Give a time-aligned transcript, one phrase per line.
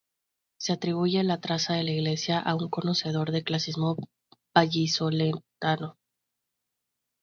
[0.57, 3.97] Se atribuye la traza de la iglesia a un conocedor del clasicismo
[4.51, 5.95] vallisoletano.